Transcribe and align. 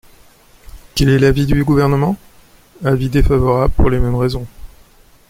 Quel 0.95 1.09
est 1.09 1.19
l’avis 1.19 1.45
du 1.45 1.63
Gouvernement? 1.63 2.17
Avis 2.83 3.07
défavorable 3.07 3.75
pour 3.75 3.91
les 3.91 3.99
mêmes 3.99 4.15
raisons. 4.15 4.47